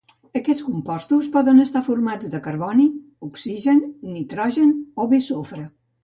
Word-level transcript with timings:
Aquests 0.37 0.63
compostos 0.67 1.25
poden 1.33 1.63
estar 1.63 1.83
formats 1.87 2.31
de 2.35 2.39
carboni, 2.47 2.85
oxigen, 3.27 3.83
nitrogen 4.13 4.71
o 5.05 5.07
bé 5.13 5.21
sofre 5.27 5.63